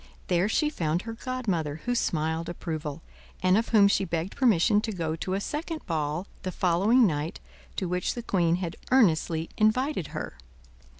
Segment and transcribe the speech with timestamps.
[0.29, 3.03] There she found her godmother, who smiled approval;
[3.43, 7.39] and of whom she begged permission to go to a second ball, the following night,
[7.75, 10.37] to which the queen had earnestly invited her.